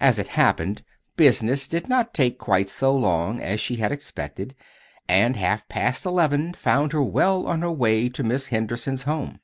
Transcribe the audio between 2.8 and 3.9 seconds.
long as she